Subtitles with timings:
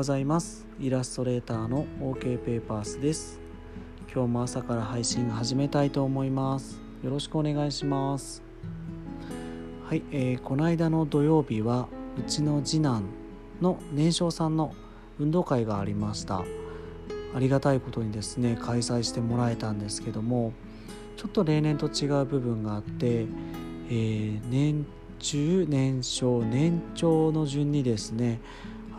[0.00, 0.66] ございます。
[0.80, 3.38] イラストレーターの OK ペーパースです。
[4.10, 6.80] 今日も朝から配信始めたいと思います。
[7.04, 8.42] よろしくお願いします。
[9.84, 11.86] はい、えー、この間の土曜日は
[12.18, 13.04] うちの次男
[13.60, 14.72] の年少さんの
[15.18, 16.44] 運動会がありました。
[17.34, 20.54] ありがたいことにですね開催してもらえたんですけども
[21.18, 23.26] ちょっと例年と違う部分があって、
[23.90, 24.86] えー、年
[25.18, 28.40] 中年少年長の順にですね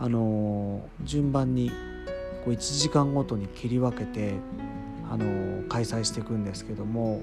[0.02, 1.70] あの順番に
[2.44, 4.34] こう1時間ごとに切り分けて
[5.08, 7.20] あの開催していくんですけども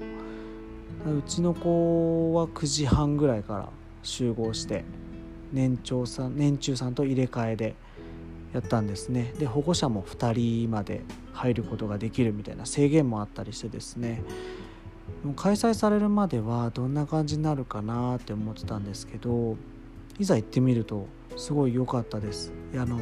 [1.06, 3.68] うちの子は9時半ぐらいから
[4.02, 4.86] 集合して
[5.52, 7.74] 年長さん年中さんと入れ替えで
[8.54, 9.34] やったんですね。
[9.38, 11.02] で保護者も2人まで
[11.34, 14.22] 入ることができるみたいな制限もあったりしてですね。
[15.36, 19.58] 開催されるまではどんな感じになるかなって思ってたんですけど
[20.20, 22.52] いざ行ってみるとすごい良かったです。
[22.74, 23.00] あの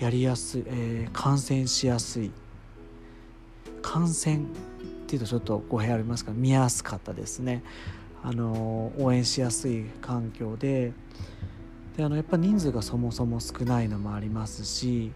[0.00, 2.32] やりやすい、えー、感染しやすい。
[3.80, 4.40] 感染っ
[5.06, 7.62] ていうとちょっと語弊ありますが見やすかったですね。
[8.24, 10.92] あの応援しやすい環境で。
[11.96, 15.12] であのやっぱ人数がそもそも少ないのもありますし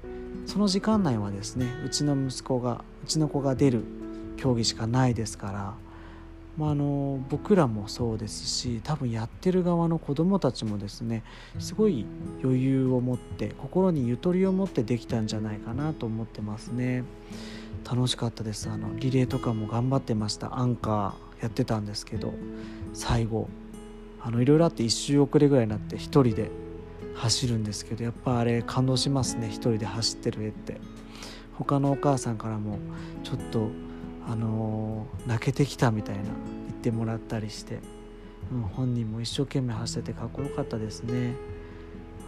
[0.46, 3.82] その時間内はですねうちの息子がうちの子が出る
[4.36, 5.74] 競技しかないですから
[6.58, 11.22] まあ、あの僕らもそうですし多分やってる側の子どもたちもですね
[11.60, 12.04] すごい
[12.42, 17.04] 余裕を持って心にゆとりを持ってできたんじゃないかなと思ってますね。
[17.88, 18.68] 楽しかったです。
[18.68, 20.58] あのリレーとかも頑張ってました。
[20.58, 22.34] アンカーやってたんですけど
[22.92, 23.48] 最後
[24.20, 26.50] あのいろいろあって1周遅れぐらいになって1人で
[27.14, 29.46] 走るんですけどやっぱあれ感動しますね。
[29.46, 30.80] 1人で走ってる絵って。
[31.58, 32.78] 他のお母さんからも
[33.24, 33.68] ちょっと
[34.28, 37.80] あの泣けてきたみたいな言ってもらったりして、
[38.52, 41.34] うん、本人も一生懸命走っててかっこよかったですね。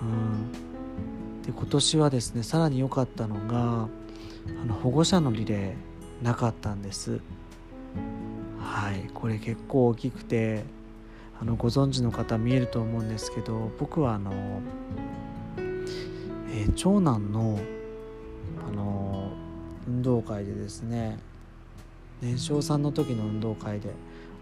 [0.01, 3.89] うん、で今年はですねさらに良かったのが
[4.63, 7.21] あの保護者のリレーなかったんです。
[8.59, 10.65] はいこれ結構大きくて
[11.41, 14.33] あのご存知の方見えると思うんですけど僕はあの、
[16.51, 17.59] えー、長男の
[18.69, 19.33] あの
[19.89, 21.19] 運動会でですね
[22.21, 23.91] 年少さんの時の運動会で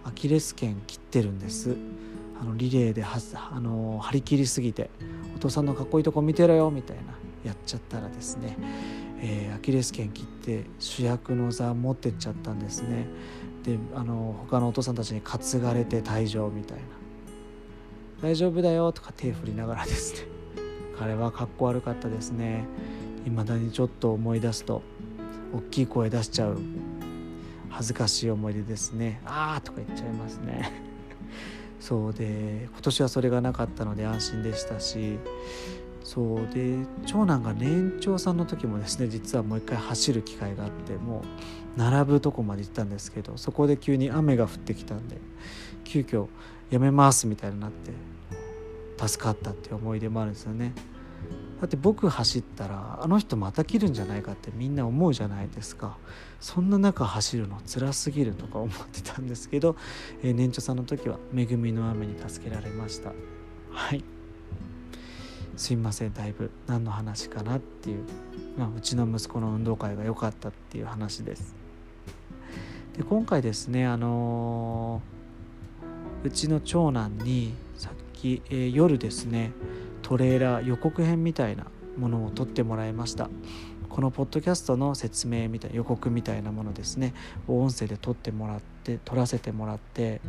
[0.04, 1.76] アキレス腱切ってるんです。
[2.40, 3.18] あのリレーでは
[3.52, 4.90] あの張り切りすぎて
[5.34, 7.02] お父さんのかっこいいとこ見てろよみたいな
[7.44, 8.56] やっちゃったらですね、
[9.20, 13.06] えー、アキレス腱切って主役の座持ってっちゃったんですね。
[13.64, 16.84] であの他のお父さんたちに担がれて退場みたいな
[18.22, 20.28] 「大丈夫だよ」とか手振りながらですね。
[20.96, 22.64] 彼はかっこ悪かったですね。
[23.24, 24.82] 未だにちょっと思い出すと
[25.52, 26.58] 大きい声出しちゃう
[27.70, 29.20] 恥ずかしい思い出ですね。
[29.24, 30.70] ああとか言っちゃいますね。
[31.80, 35.18] そうで今年はそれがなかったので安心でしたし。
[36.04, 41.22] そうで長男が年長さんの時もですね実はもう一回走る機会があっても
[41.76, 45.18] う並ぶとこまで行ったんですけどそこで急に雨が降ってきたんで
[45.84, 46.28] 急遽
[46.70, 47.92] やめますみたいになって
[49.06, 50.72] 助かったっていう思い出もあるんですよね。
[51.60, 55.98] だって僕走ったらあの人また切るんじゃないかってみんな思うじゃないですか。
[56.40, 59.76] そんな中走るの辛すぎるとか思ってたんですけど、
[60.22, 63.12] えー、年長さんの時は恵みの雨に助けられました。
[63.70, 64.04] はい。
[65.56, 68.04] すいませんだいぶ何の話かなっていう、
[68.56, 71.56] まあ、うちの息子の運動会が良かったっていう話です。
[72.96, 79.52] で今回ですねあのー、うちの長男にさっき、えー、夜ですね
[80.08, 81.66] トレーラー予告編みたいな
[81.98, 83.28] ものを撮ってもらいました。
[83.90, 87.12] このポッドキャストの説明みたいな予告みたいなものですね。
[87.46, 90.22] 音声で撮ってもらって撮らせてもらって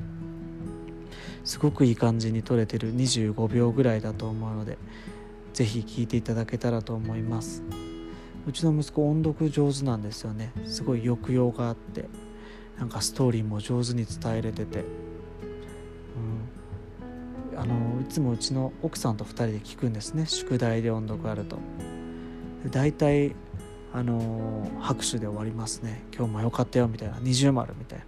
[1.46, 4.78] すごくいい感じに撮れてる25秒ぐらいだと思うので
[5.54, 7.64] 是非聞いていただけたらと思います。
[8.46, 10.52] うちの息子音読上手なんですよね。
[10.66, 12.10] すごい抑揚があって
[12.78, 14.84] なんかストーリーも上手に伝えれてて
[17.60, 20.26] あのいつもうちの奥さんと2人で聞くんですね。
[20.26, 21.58] 宿題で音読あると。
[22.72, 23.36] 大体
[23.94, 26.06] あの拍手で終わりますね。
[26.16, 27.20] 今日も良かったよみたいな。
[27.20, 28.06] 二重丸みたいな。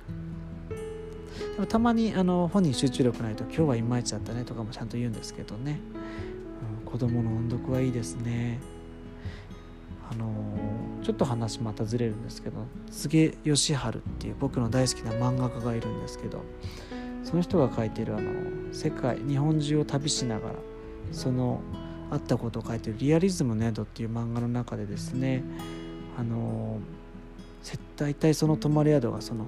[1.56, 5.82] でもたまにあの本人集中力ないと今日はいまいちだったねとかもちゃんと言うんですけどね、
[6.86, 8.60] うん、子供の音読はいいですね。
[10.10, 10.34] あの
[11.04, 16.44] ちょっと話またずれるんですけど柘義治っていう僕の大好きな漫画家がいるんですけど
[17.32, 18.30] その人が書いてるあの
[18.74, 20.56] 世界日本中を旅しながら
[21.14, 21.62] その
[22.12, 25.42] あったことを書いてる「リアリズムの宿」っていう漫画の中でですね
[26.20, 26.80] あの
[27.96, 29.46] 大体その泊まり宿がその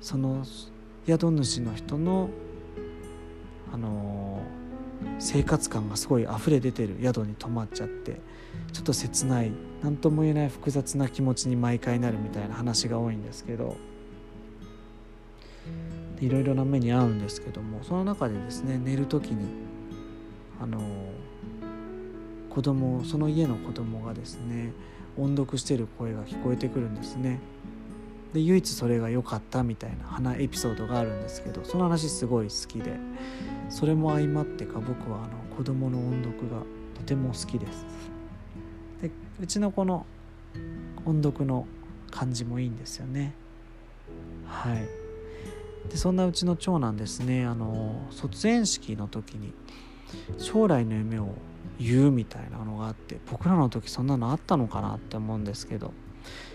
[0.00, 0.44] その
[1.06, 2.30] 宿主の人の
[3.70, 4.40] あの
[5.18, 8.18] 生活感がすごい溢れ出てる宿に泊まっちゃって
[8.72, 9.52] ちょっと切ない
[9.82, 13.76] 何とも言えない複雑な気持ちに毎回なるみたいな話が多いんですけど
[16.22, 19.44] いろいろな目に遭うんですけどもその中でですね寝る時に
[20.60, 20.80] あの
[22.48, 24.72] 子供その家の子供がですね
[25.18, 27.40] 音読してる声が聞こえてくるんですね。
[28.32, 32.96] で唯一それが良かったみたいな花エピソードがあるんですけどその話すごい好きで
[33.68, 36.62] それも相まってか僕はあの子供の音読が
[36.94, 37.84] とても好きです。
[39.02, 39.10] で
[39.40, 40.06] うちの子の
[41.04, 41.66] 音読の
[42.10, 43.34] 感じもいいんですよね。
[44.46, 45.01] はい。
[45.90, 49.52] でそんなうちの長男ですねあの卒園式の時に
[50.38, 51.34] 将来の夢を
[51.78, 55.92] 言うみたいなのがあって僕らの時そんなのあったのかなって思うんですけど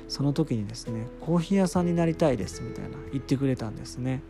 [0.07, 4.21] その時にですねコーヒー屋さんになりたいですみたいな言ってくれたんですね。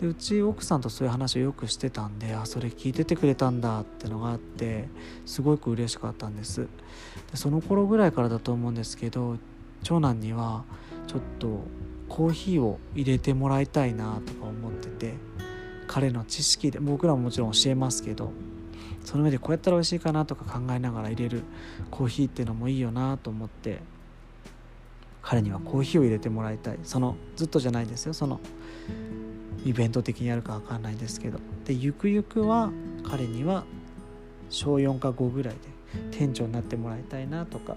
[0.00, 4.88] でうち奥さんとそういう話をよくしてたんであそれ聞いててくれたんだってのがあって
[5.26, 6.68] すごく嬉しかったんです。
[7.32, 9.38] でその頃ぐらいからだと思うんですけど
[9.82, 10.64] 長男には
[11.08, 11.62] ちょっと
[12.08, 15.14] コーヒーを入れてもらいたいなとか思ってて
[15.86, 18.32] 彼の知識で僕らももちろん教えますけど
[19.04, 21.42] その上でこうやったら美味しいかなとか考えながら入れる
[21.90, 23.80] コーヒーっていうのもいいよなと思って
[25.22, 26.78] 彼にはコーヒーを入れてもらいたい。
[26.84, 28.14] そのずっとじゃないですよ。
[28.14, 28.40] その
[29.62, 31.38] イベント的にやるか分かんないですけど。
[31.66, 32.70] でゆくゆくは
[33.02, 33.64] 彼には
[34.48, 35.60] 小4か5ぐらいで
[36.12, 37.76] 店長になってもらいたいなとか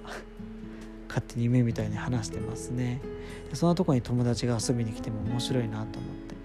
[1.12, 3.02] 勝手に夢みたいに話してますね。
[3.50, 6.36] でそんなとこに友達が遊びに来ても面白いなと思って。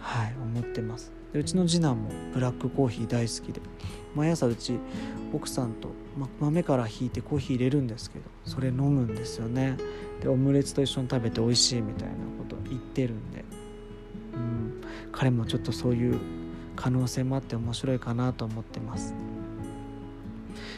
[0.00, 1.10] はい思ってます。
[1.32, 3.62] でうちの次男もブラックコーヒー大好きで。
[4.14, 4.78] 毎朝うち
[5.32, 5.88] 奥さんと、
[6.18, 9.76] ま、豆からひいてコーヒー入れるんですけどそれ飲むんですよね。
[10.20, 13.44] でオムレツと一緒に食べて美味しいみたいなこと言ってるんで、
[14.34, 16.18] うん、彼もちょっとそういう
[16.76, 19.14] 可能性もあって面白いかなと思ってます。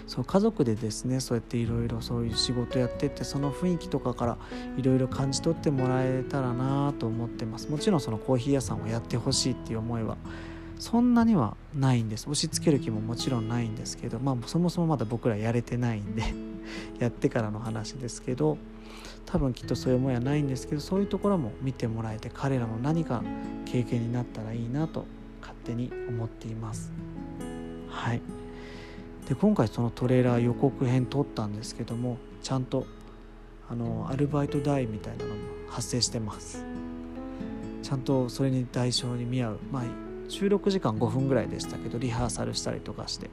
[0.07, 4.39] そう家族でですねそうやっていろいろそういう仕事やってってその雰囲気とかから
[4.77, 7.69] いろいろ感じ取ってもらえたらなと思ってます。
[7.69, 10.17] もちろんそのコーヒー屋さんをやってほしいっていう思いは
[10.79, 12.23] そんなにはないんです。
[12.23, 16.35] 押し付ける気ももちろんないんですけどまあそもそもまだ僕らやれてないんで
[16.99, 18.59] やってからの話ですけど
[19.27, 23.23] 多分きっとそういう思いはないんですけどそういうところも見てもらえて彼らの何か
[23.65, 25.07] 経験になったらいいなと
[25.41, 26.93] 勝手に思っています。
[27.89, 28.21] はい。
[29.33, 32.85] で今回そのトレーラー予告編撮ったんですけどもちゃんと
[33.71, 35.37] あのアルバイト代みたいなのも
[35.71, 36.63] 発生してます。
[37.83, 39.59] ちゃんとそれに代償に見合う。
[39.71, 39.85] まあ
[40.29, 43.31] 収録時間5分ぐらいでしたけどリハーサルしたりとかして、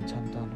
[0.00, 0.48] うん、ちゃんとあの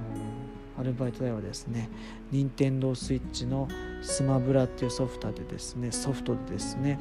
[0.80, 1.88] アルバイト代はですね
[2.32, 3.68] 任天堂 switch の
[4.02, 6.98] スマブラっていうソフトでですねソフトでですね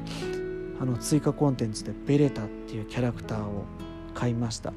[0.80, 3.64] あの追加コンテンツでベレタっていうキャラクターを
[4.14, 4.72] 買いました。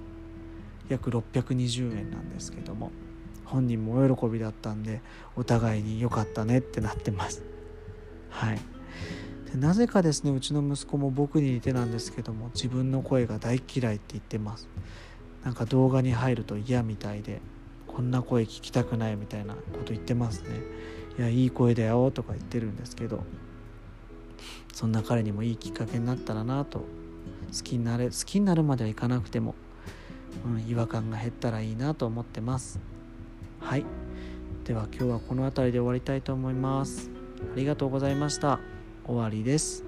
[0.89, 2.91] 約620円なんですけども
[3.45, 5.01] 本人もお喜びだったんで
[5.35, 7.43] お互いに良かったねってなってます。
[8.29, 8.59] はい。
[9.51, 14.67] でなぜかですねうちの息子も僕に似てなんですけども自分の声が大嫌いって言ってます。
[15.43, 17.41] なんか動画に入ると嫌みたいで
[17.87, 20.49] こんな声聞きたくないみたいなこと言ってますね。
[21.17, 23.23] いやいい声だよとか言ってるんですけど
[24.73, 26.85] そんな彼にもいいきっかけになったらなと。
[27.51, 29.55] 好きになれ好きになるまではいかなくても、
[30.45, 32.79] うん、違和感が減ったらいいなと思ってます。
[33.59, 33.85] はい。
[34.63, 37.09] では今日はこの辺りで終わりたいと思います。
[37.53, 38.59] ありがとうございました。
[39.05, 39.83] 終わりです。